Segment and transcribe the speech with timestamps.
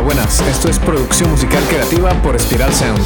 [0.00, 0.40] Hola, buenas.
[0.40, 3.04] Esto es producción musical creativa por Spiral Sound.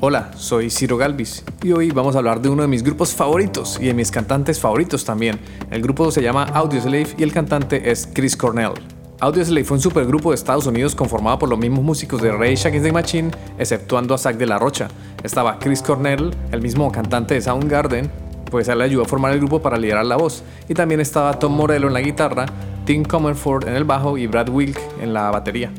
[0.00, 3.78] Hola, soy Ciro Galvis y hoy vamos a hablar de uno de mis grupos favoritos
[3.82, 5.38] y de mis cantantes favoritos también.
[5.70, 8.72] El grupo se llama Audioslave y el cantante es Chris Cornell.
[9.20, 12.86] Audioslave fue un supergrupo de Estados Unidos conformado por los mismos músicos de Rage Against
[12.86, 14.88] the Machine, exceptuando a Zack de la Rocha.
[15.22, 18.10] Estaba Chris Cornell, el mismo cantante de Soundgarden,
[18.50, 20.42] pues él le ayudó a formar el grupo para liderar la voz.
[20.68, 22.46] Y también estaba Tom Morello en la guitarra,
[22.84, 25.70] Tim Comerford en el bajo y Brad Wilk en la batería.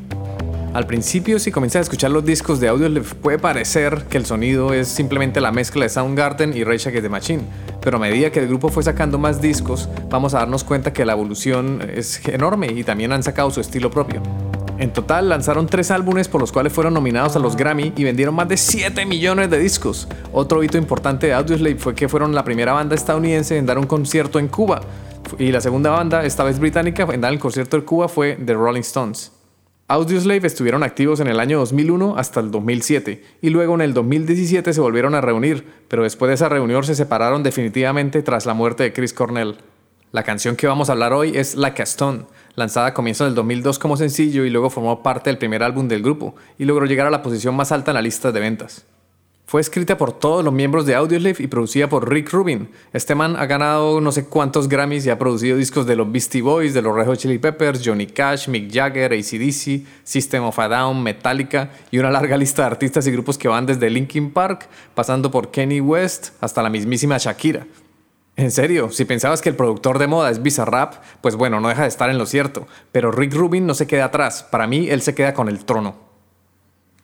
[0.73, 4.25] Al principio, si comienzas a escuchar los discos de audio, le puede parecer que el
[4.27, 7.41] sonido es simplemente la mezcla de Soundgarden y Rage Against the Machine.
[7.81, 11.05] Pero a medida que el grupo fue sacando más discos, vamos a darnos cuenta que
[11.05, 14.21] la evolución es enorme y también han sacado su estilo propio.
[14.79, 18.33] En total lanzaron tres álbumes por los cuales fueron nominados a los Grammy y vendieron
[18.33, 20.07] más de 7 millones de discos.
[20.31, 23.87] Otro hito importante de Audioslave fue que fueron la primera banda estadounidense en dar un
[23.87, 24.79] concierto en Cuba.
[25.37, 28.53] Y la segunda banda, esta vez británica, en dar el concierto en Cuba fue The
[28.53, 29.33] Rolling Stones.
[29.89, 34.71] Audioslave estuvieron activos en el año 2001 hasta el 2007 y luego en el 2017
[34.71, 38.83] se volvieron a reunir, pero después de esa reunión se separaron definitivamente tras la muerte
[38.83, 39.57] de Chris Cornell.
[40.11, 42.25] La canción que vamos a hablar hoy es Like a Stone,
[42.59, 46.03] lanzada a comienzos del 2002 como sencillo y luego formó parte del primer álbum del
[46.03, 48.85] grupo y logró llegar a la posición más alta en la lista de ventas.
[49.49, 52.69] Fue escrita por todos los miembros de Audioslave y producida por Rick Rubin.
[52.93, 56.43] Este man ha ganado no sé cuántos Grammys y ha producido discos de los Beastie
[56.43, 60.67] Boys, de los Red Hot Chili Peppers, Johnny Cash, Mick Jagger, ACDC, System of a
[60.67, 64.69] Down, Metallica y una larga lista de artistas y grupos que van desde Linkin Park,
[64.93, 67.65] pasando por Kenny West hasta la mismísima Shakira.
[68.39, 71.81] En serio, si pensabas que el productor de moda es Bizarrap, pues bueno, no deja
[71.81, 72.67] de estar en lo cierto.
[72.93, 74.43] Pero Rick Rubin no se queda atrás.
[74.43, 75.95] Para mí, él se queda con el trono.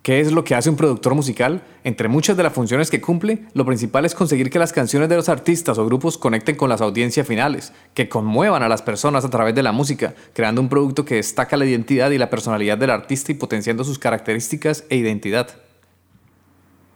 [0.01, 1.61] ¿Qué es lo que hace un productor musical?
[1.83, 5.17] Entre muchas de las funciones que cumple, lo principal es conseguir que las canciones de
[5.17, 9.29] los artistas o grupos conecten con las audiencias finales, que conmuevan a las personas a
[9.29, 12.91] través de la música, creando un producto que destaca la identidad y la personalidad del
[12.91, 15.64] artista y potenciando sus características e identidad.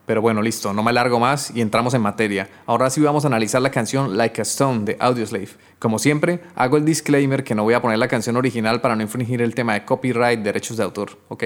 [0.09, 2.49] Pero bueno, listo, no me alargo más y entramos en materia.
[2.65, 5.49] Ahora sí vamos a analizar la canción Like a Stone de Audioslave.
[5.77, 9.03] Como siempre, hago el disclaimer que no voy a poner la canción original para no
[9.03, 11.43] infringir el tema de copyright, derechos de autor, ¿ok?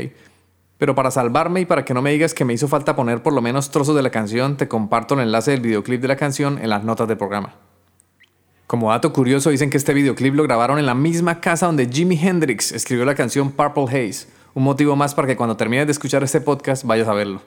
[0.78, 3.34] Pero para salvarme y para que no me digas que me hizo falta poner por
[3.34, 6.58] lo menos trozos de la canción, te comparto el enlace del videoclip de la canción
[6.58, 7.56] en las notas del programa.
[8.66, 12.18] Como dato curioso, dicen que este videoclip lo grabaron en la misma casa donde Jimi
[12.18, 14.28] Hendrix escribió la canción Purple Haze.
[14.54, 17.42] Un motivo más para que cuando termines de escuchar este podcast vayas a verlo.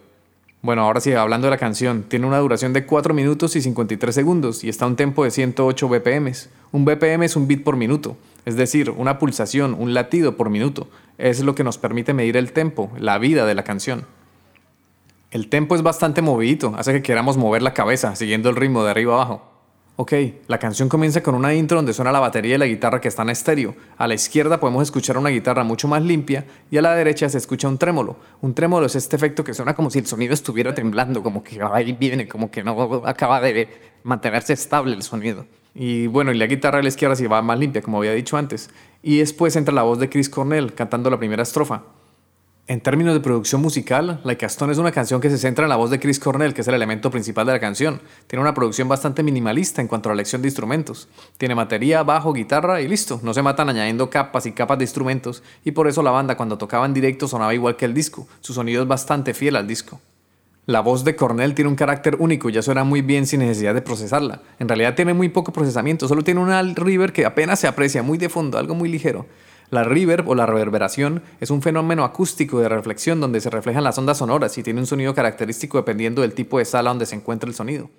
[0.66, 4.12] Bueno, ahora sí, hablando de la canción, tiene una duración de 4 minutos y 53
[4.12, 6.32] segundos y está a un tempo de 108 BPM.
[6.72, 10.88] Un BPM es un beat por minuto, es decir, una pulsación, un latido por minuto.
[11.18, 14.06] Es lo que nos permite medir el tempo, la vida de la canción.
[15.30, 18.90] El tempo es bastante movidito, hace que queramos mover la cabeza siguiendo el ritmo de
[18.90, 19.55] arriba abajo.
[19.98, 20.12] Ok,
[20.46, 23.28] la canción comienza con una intro donde suena la batería y la guitarra que están
[23.28, 23.74] en estéreo.
[23.96, 27.38] A la izquierda podemos escuchar una guitarra mucho más limpia y a la derecha se
[27.38, 28.16] escucha un trémolo.
[28.42, 31.58] Un trémolo es este efecto que suena como si el sonido estuviera temblando, como que
[31.72, 33.68] ahí viene, como que no acaba de
[34.02, 35.46] mantenerse estable el sonido.
[35.74, 38.36] Y bueno, y la guitarra a la izquierda sí va más limpia, como había dicho
[38.36, 38.68] antes.
[39.02, 41.84] Y después entra la voz de Chris Cornell cantando la primera estrofa.
[42.68, 45.68] En términos de producción musical, Like a Stone es una canción que se centra en
[45.68, 48.00] la voz de Chris Cornell, que es el elemento principal de la canción.
[48.26, 51.06] Tiene una producción bastante minimalista en cuanto a la elección de instrumentos.
[51.38, 53.20] Tiene batería, bajo, guitarra y listo.
[53.22, 56.58] No se matan añadiendo capas y capas de instrumentos, y por eso la banda cuando
[56.58, 58.26] tocaba en directo sonaba igual que el disco.
[58.40, 60.00] Su sonido es bastante fiel al disco.
[60.64, 63.82] La voz de Cornell tiene un carácter único, ya suena muy bien sin necesidad de
[63.82, 64.42] procesarla.
[64.58, 68.18] En realidad tiene muy poco procesamiento, solo tiene una river que apenas se aprecia, muy
[68.18, 69.24] de fondo, algo muy ligero.
[69.70, 73.98] La reverb o la reverberación es un fenómeno acústico de reflexión donde se reflejan las
[73.98, 77.48] ondas sonoras y tiene un sonido característico dependiendo del tipo de sala donde se encuentra
[77.48, 77.90] el sonido.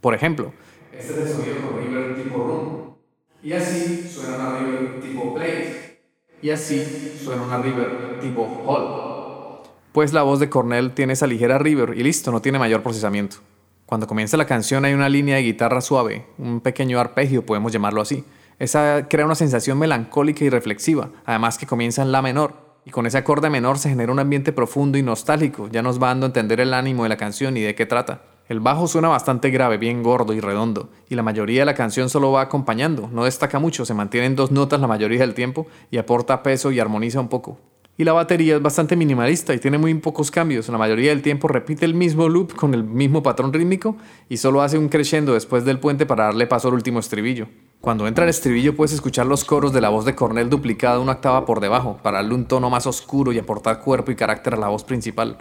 [0.00, 0.52] Por ejemplo,
[0.96, 2.94] este es el sonido con reverb tipo room.
[3.42, 6.02] Y así suena una reverb tipo plate.
[6.40, 9.68] Y así suena una reverb tipo hall.
[9.90, 13.38] Pues la voz de Cornell tiene esa ligera reverb y listo, no tiene mayor procesamiento.
[13.86, 18.02] Cuando comienza la canción hay una línea de guitarra suave, un pequeño arpegio, podemos llamarlo
[18.02, 18.24] así
[18.58, 23.06] esa crea una sensación melancólica y reflexiva, además que comienza en la menor, y con
[23.06, 26.28] ese acorde menor se genera un ambiente profundo y nostálgico, ya nos va dando a
[26.28, 28.22] entender el ánimo de la canción y de qué trata.
[28.48, 32.08] El bajo suena bastante grave, bien gordo y redondo, y la mayoría de la canción
[32.08, 35.66] solo va acompañando, no destaca mucho, se mantiene en dos notas la mayoría del tiempo
[35.90, 37.58] y aporta peso y armoniza un poco.
[37.98, 41.46] Y la batería es bastante minimalista y tiene muy pocos cambios, la mayoría del tiempo
[41.46, 43.96] repite el mismo loop con el mismo patrón rítmico
[44.30, 47.48] y solo hace un crescendo después del puente para darle paso al último estribillo.
[47.80, 51.12] Cuando entra el estribillo puedes escuchar los coros de la voz de Cornell duplicada una
[51.12, 54.58] octava por debajo, para darle un tono más oscuro y aportar cuerpo y carácter a
[54.58, 55.38] la voz principal.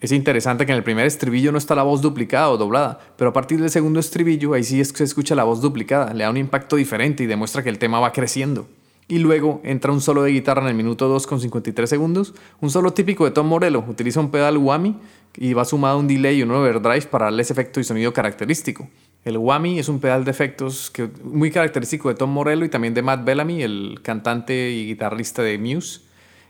[0.00, 3.30] Es interesante que en el primer estribillo no está la voz duplicada o doblada, pero
[3.30, 6.36] a partir del segundo estribillo ahí sí se escucha la voz duplicada, le da un
[6.36, 8.66] impacto diferente y demuestra que el tema va creciendo.
[9.06, 12.70] Y luego entra un solo de guitarra en el minuto 2 con 53 segundos, un
[12.70, 14.96] solo típico de Tom Morello, utiliza un pedal whammy
[15.36, 18.88] y va sumado un delay y un overdrive para darle ese efecto y sonido característico.
[19.24, 22.94] El whammy es un pedal de efectos que, muy característico de Tom Morello y también
[22.94, 26.00] de Matt Bellamy, el cantante y guitarrista de Muse.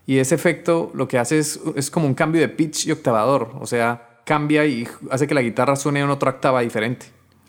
[0.06, 3.52] Y ese efecto lo que hace es, es como un cambio de pitch y octavador,
[3.60, 7.06] o sea, cambia y hace que la guitarra suene en otra octava diferente.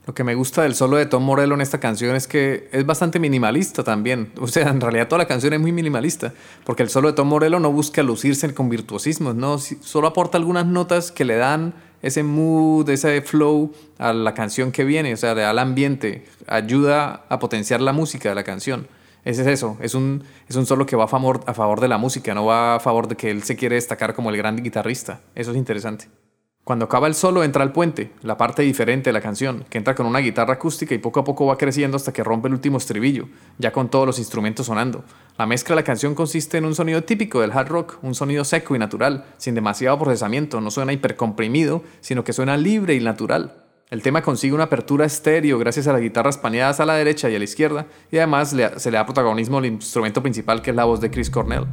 [0.10, 2.84] Lo que me gusta del solo de Tom Morello en esta canción es que es
[2.84, 4.32] bastante minimalista también.
[4.40, 6.34] O sea, en realidad toda la canción es muy minimalista,
[6.64, 10.66] porque el solo de Tom Morello no busca lucirse con virtuosismo, no, solo aporta algunas
[10.66, 15.36] notas que le dan ese mood, ese flow a la canción que viene, o sea,
[15.36, 18.88] le da al ambiente, ayuda a potenciar la música de la canción.
[19.26, 21.88] Ese es eso, es un, es un solo que va a favor, a favor de
[21.88, 24.56] la música, no va a favor de que él se quiere destacar como el gran
[24.56, 25.22] guitarrista.
[25.36, 26.08] Eso es interesante.
[26.70, 29.96] Cuando acaba el solo entra el puente, la parte diferente de la canción, que entra
[29.96, 32.78] con una guitarra acústica y poco a poco va creciendo hasta que rompe el último
[32.78, 33.28] estribillo,
[33.58, 35.04] ya con todos los instrumentos sonando.
[35.40, 38.44] La mezcla de la canción consiste en un sonido típico del hard rock, un sonido
[38.44, 43.64] seco y natural, sin demasiado procesamiento, no suena hipercomprimido, sino que suena libre y natural.
[43.90, 47.36] El tema consigue una apertura estéreo gracias a las guitarras paneadas a la derecha y
[47.36, 50.86] a la izquierda, y además se le da protagonismo al instrumento principal que es la
[50.86, 51.66] voz de Chris Cornell.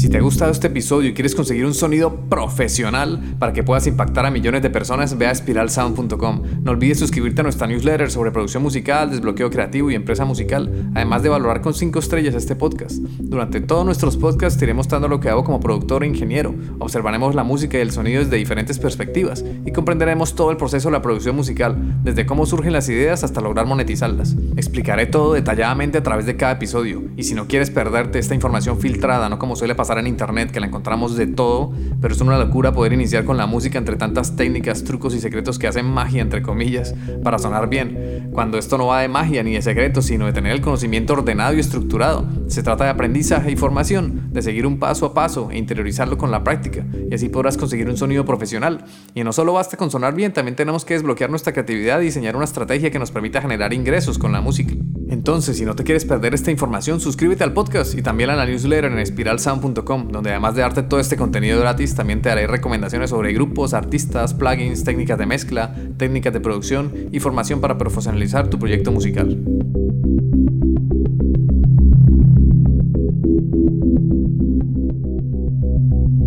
[0.00, 3.86] Si te ha gustado este episodio y quieres conseguir un sonido profesional para que puedas
[3.86, 6.42] impactar a millones de personas, ve a spiralsound.com.
[6.62, 11.22] No olvides suscribirte a nuestra newsletter sobre producción musical, desbloqueo creativo y empresa musical, además
[11.22, 12.92] de valorar con 5 estrellas este podcast.
[13.18, 16.54] Durante todos nuestros podcasts te iré lo que hago como productor e ingeniero.
[16.78, 20.92] Observaremos la música y el sonido desde diferentes perspectivas y comprenderemos todo el proceso de
[20.92, 24.34] la producción musical, desde cómo surgen las ideas hasta lograr monetizarlas.
[24.56, 28.80] Explicaré todo detalladamente a través de cada episodio y si no quieres perderte esta información
[28.80, 32.38] filtrada, no como suele pasar en internet, que la encontramos de todo, pero es una
[32.38, 36.22] locura poder iniciar con la música entre tantas técnicas, trucos y secretos que hacen magia,
[36.22, 38.30] entre comillas, para sonar bien.
[38.32, 41.54] Cuando esto no va de magia ni de secretos, sino de tener el conocimiento ordenado
[41.54, 42.26] y estructurado.
[42.46, 46.30] Se trata de aprendizaje y formación, de seguir un paso a paso e interiorizarlo con
[46.30, 48.84] la práctica, y así podrás conseguir un sonido profesional.
[49.14, 52.36] Y no solo basta con sonar bien, también tenemos que desbloquear nuestra creatividad y diseñar
[52.36, 54.74] una estrategia que nos permita generar ingresos con la música.
[55.10, 58.46] Entonces, si no te quieres perder esta información, suscríbete al podcast y también a la
[58.46, 63.10] newsletter en espiralsound.com, donde además de darte todo este contenido gratis, también te daré recomendaciones
[63.10, 68.60] sobre grupos, artistas, plugins, técnicas de mezcla, técnicas de producción y formación para profesionalizar tu
[68.60, 69.36] proyecto musical.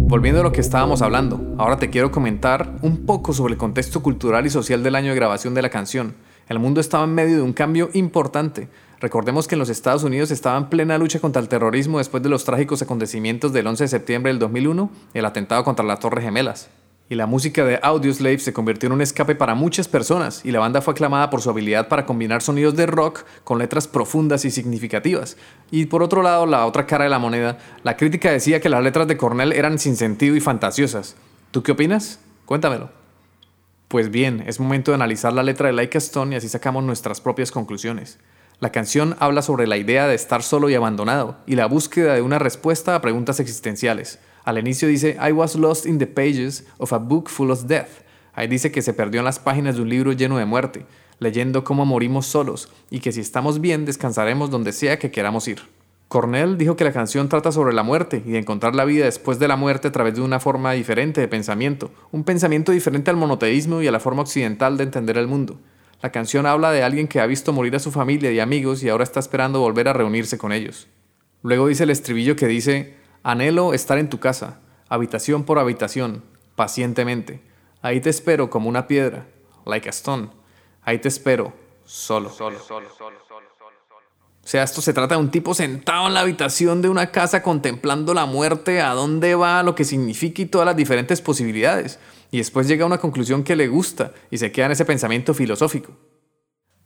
[0.09, 4.03] Volviendo a lo que estábamos hablando, ahora te quiero comentar un poco sobre el contexto
[4.03, 6.15] cultural y social del año de grabación de la canción
[6.49, 8.67] el mundo estaba en medio de un cambio importante.
[8.99, 12.29] Recordemos que en los Estados Unidos estaba en plena lucha contra el terrorismo después de
[12.29, 16.69] los trágicos acontecimientos del 11 de septiembre del 2001, el atentado contra las Torres Gemelas.
[17.09, 20.59] Y la música de Audioslave se convirtió en un escape para muchas personas y la
[20.59, 24.51] banda fue aclamada por su habilidad para combinar sonidos de rock con letras profundas y
[24.51, 25.35] significativas.
[25.69, 28.81] Y por otro lado, la otra cara de la moneda, la crítica decía que las
[28.81, 31.17] letras de Cornell eran sin sentido y fantasiosas.
[31.51, 32.19] ¿Tú qué opinas?
[32.45, 33.02] Cuéntamelo.
[33.93, 36.83] Pues bien, es momento de analizar la letra de Like a Stone y así sacamos
[36.83, 38.17] nuestras propias conclusiones.
[38.59, 42.23] La canción habla sobre la idea de estar solo y abandonado y la búsqueda de
[42.23, 44.17] una respuesta a preguntas existenciales.
[44.45, 48.01] Al inicio dice, I was lost in the pages of a book full of death.
[48.33, 50.87] Ahí dice que se perdió en las páginas de un libro lleno de muerte,
[51.19, 55.61] leyendo cómo morimos solos y que si estamos bien descansaremos donde sea que queramos ir.
[56.13, 59.39] Cornell dijo que la canción trata sobre la muerte y de encontrar la vida después
[59.39, 63.17] de la muerte a través de una forma diferente de pensamiento, un pensamiento diferente al
[63.17, 65.59] monoteísmo y a la forma occidental de entender el mundo.
[66.03, 68.89] La canción habla de alguien que ha visto morir a su familia y amigos y
[68.89, 70.87] ahora está esperando volver a reunirse con ellos.
[71.41, 76.23] Luego dice el estribillo que dice, anhelo estar en tu casa, habitación por habitación,
[76.55, 77.41] pacientemente.
[77.81, 79.25] Ahí te espero como una piedra,
[79.65, 80.29] like a stone.
[80.83, 81.53] Ahí te espero,
[81.85, 82.29] solo.
[82.29, 83.32] solo, solo, solo.
[84.43, 87.41] O sea, esto se trata de un tipo sentado en la habitación de una casa
[87.41, 91.97] contemplando la muerte, a dónde va, lo que significa y todas las diferentes posibilidades.
[92.29, 95.33] Y después llega a una conclusión que le gusta y se queda en ese pensamiento
[95.33, 95.93] filosófico.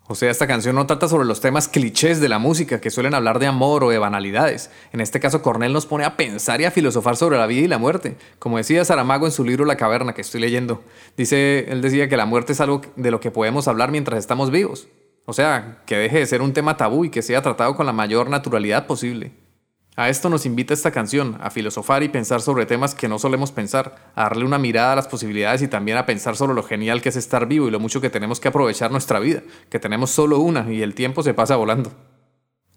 [0.10, 3.14] O sea, esta canción no trata sobre los temas clichés de la música que suelen
[3.14, 4.70] hablar de amor o de banalidades.
[4.94, 7.68] En este caso, Cornell nos pone a pensar y a filosofar sobre la vida y
[7.68, 8.16] la muerte.
[8.40, 10.84] Como decía Saramago en su libro La caverna que estoy leyendo,
[11.18, 14.50] dice, él decía que la muerte es algo de lo que podemos hablar mientras estamos
[14.50, 14.88] vivos.
[15.30, 17.92] O sea, que deje de ser un tema tabú y que sea tratado con la
[17.92, 19.34] mayor naturalidad posible.
[19.98, 23.52] A esto nos invita esta canción, a filosofar y pensar sobre temas que no solemos
[23.52, 27.02] pensar, a darle una mirada a las posibilidades y también a pensar sobre lo genial
[27.02, 30.12] que es estar vivo y lo mucho que tenemos que aprovechar nuestra vida, que tenemos
[30.12, 31.92] solo una y el tiempo se pasa volando.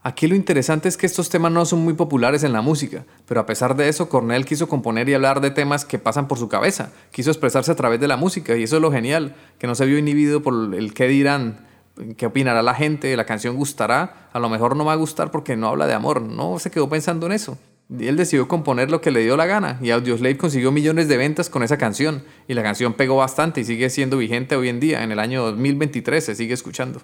[0.02, 3.38] Aquí lo interesante es que estos temas no son muy populares en la música, pero
[3.38, 6.48] a pesar de eso, Cornell quiso componer y hablar de temas que pasan por su
[6.48, 9.76] cabeza, quiso expresarse a través de la música, y eso es lo genial, que no
[9.76, 11.69] se vio inhibido por el qué dirán,
[12.16, 15.56] qué opinará la gente, la canción gustará, a lo mejor no va a gustar porque
[15.56, 17.58] no habla de amor, no se quedó pensando en eso.
[17.88, 21.16] Y él decidió componer lo que le dio la gana, y Audioslave consiguió millones de
[21.16, 24.78] ventas con esa canción, y la canción pegó bastante y sigue siendo vigente hoy en
[24.78, 27.02] día, en el año 2023 se sigue escuchando.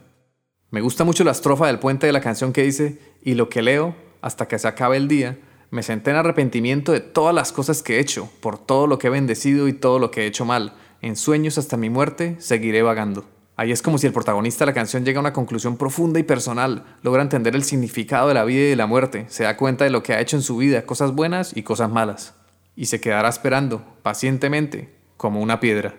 [0.70, 3.62] Me gusta mucho la estrofa del puente de la canción que dice, y lo que
[3.62, 5.38] leo, hasta que se acabe el día,
[5.70, 9.08] me senté en arrepentimiento de todas las cosas que he hecho, por todo lo que
[9.08, 10.74] he bendecido y todo lo que he hecho mal.
[11.02, 13.35] En sueños hasta mi muerte seguiré vagando.
[13.58, 16.24] Ahí es como si el protagonista de la canción llega a una conclusión profunda y
[16.24, 19.84] personal, logra entender el significado de la vida y de la muerte, se da cuenta
[19.84, 22.34] de lo que ha hecho en su vida, cosas buenas y cosas malas,
[22.74, 25.94] y se quedará esperando, pacientemente, como una piedra.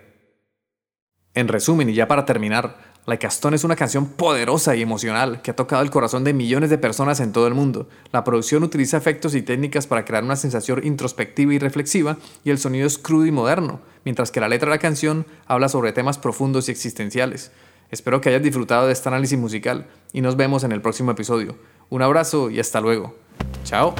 [1.34, 2.76] En resumen, y ya para terminar,
[3.08, 6.34] Like a Stone es una canción poderosa y emocional que ha tocado el corazón de
[6.34, 7.88] millones de personas en todo el mundo.
[8.12, 12.58] La producción utiliza efectos y técnicas para crear una sensación introspectiva y reflexiva y el
[12.58, 16.18] sonido es crudo y moderno, mientras que la letra de la canción habla sobre temas
[16.18, 17.50] profundos y existenciales.
[17.90, 21.56] Espero que hayas disfrutado de este análisis musical y nos vemos en el próximo episodio.
[21.88, 23.16] Un abrazo y hasta luego.
[23.64, 23.94] Chao.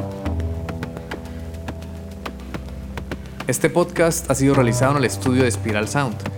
[3.47, 6.38] Este podcast ha sido realizado en el estudio de Spiral Sound.